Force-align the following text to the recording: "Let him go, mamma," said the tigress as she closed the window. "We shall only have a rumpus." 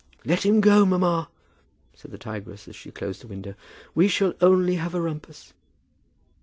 "Let 0.25 0.43
him 0.47 0.61
go, 0.61 0.83
mamma," 0.83 1.29
said 1.93 2.09
the 2.09 2.17
tigress 2.17 2.67
as 2.67 2.75
she 2.75 2.89
closed 2.89 3.21
the 3.21 3.27
window. 3.27 3.53
"We 3.93 4.07
shall 4.07 4.33
only 4.41 4.77
have 4.77 4.95
a 4.95 4.99
rumpus." 4.99 5.53